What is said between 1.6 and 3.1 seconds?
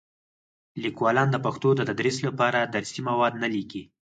د تدریس لپاره درسي